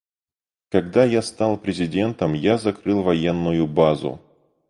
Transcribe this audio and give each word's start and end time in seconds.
Когда 0.71 1.05
я 1.05 1.21
стал 1.21 1.57
президентом, 1.59 2.33
я 2.33 2.57
закрыл 2.57 3.03
военную 3.03 3.67
базу. 3.67 4.19